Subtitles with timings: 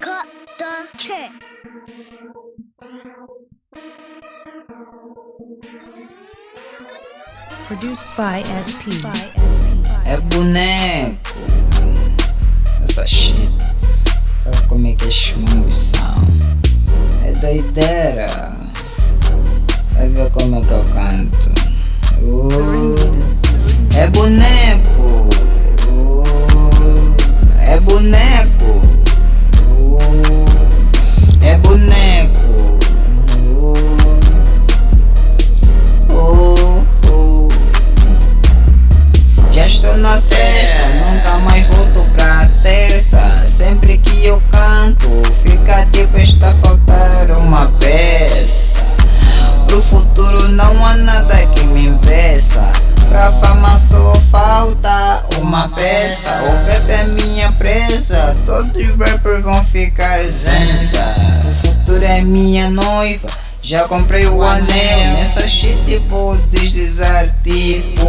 [0.00, 0.26] Cut
[0.58, 1.32] the check.
[7.66, 9.04] Produced by SP.
[10.06, 11.18] É boneco.
[12.82, 13.36] Essa shit.
[14.42, 16.24] Sabe como é que as chumbos são?
[17.26, 18.56] É doideira.
[19.92, 21.21] Vai ver como é que eu canto.
[39.82, 43.18] Estou na sexta, nunca mais volto pra terça.
[43.48, 45.08] Sempre que eu canto,
[45.42, 48.80] fica tipo está faltar uma peça.
[49.66, 52.62] Pro futuro não há nada que me impeça.
[53.08, 56.30] Pra fama só falta uma peça.
[56.30, 61.04] O rap é minha presa, todos os rappers vão ficar zenza.
[61.44, 63.28] O futuro é minha noiva.
[63.60, 68.01] Já comprei o anel, nessa shit vou deslizar tipo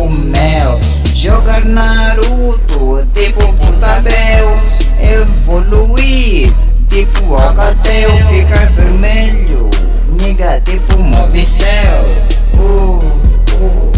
[1.53, 4.55] Jogar Naruto, tipo Puntabel
[4.99, 6.51] Evoluir,
[6.89, 9.69] tipo Alcatel Ficar vermelho,
[10.19, 12.05] nigga, tipo Movicel
[12.55, 12.97] uh,
[13.61, 13.91] uh.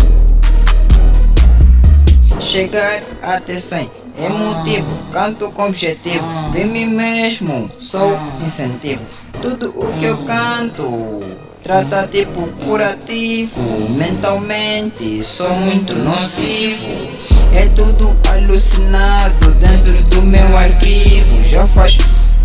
[2.41, 9.01] Chegar até 100 é motivo, canto com objetivo De mim mesmo, sou incentivo.
[9.41, 11.21] Tudo o que eu canto
[11.63, 21.41] Trata tipo curativo Mentalmente sou muito nocivo É tudo alucinado dentro do meu arquivo.
[21.49, 21.97] Já faz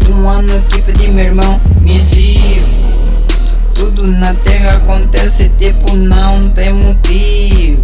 [0.09, 2.67] um ano que pedi meu irmão missivo
[3.75, 7.83] Tudo na terra acontece tipo não tem motivo.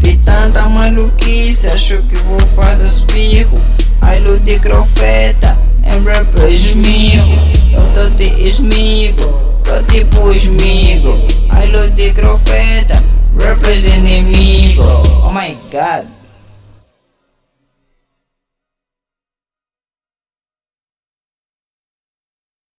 [0.00, 3.52] De tanta maluquice, acho que vou fazer espirro.
[4.00, 7.28] Ai, de crofeta, em rap esmigo.
[7.72, 9.22] Eu tô te esmigo,
[9.64, 11.14] tô tipo esmigo.
[11.50, 13.02] Ai, de crofeta,
[13.38, 14.52] rap inimigo.
[14.52, 14.61] Oh
[15.52, 16.08] my god